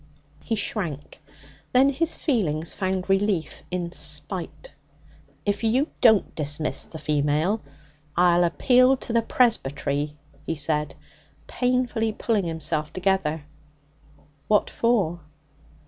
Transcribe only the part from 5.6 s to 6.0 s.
you